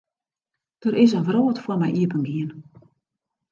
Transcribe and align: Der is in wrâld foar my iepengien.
Der 0.83 0.93
is 1.03 1.15
in 1.17 1.25
wrâld 1.27 1.57
foar 1.63 1.79
my 1.81 1.89
iepengien. 2.01 2.51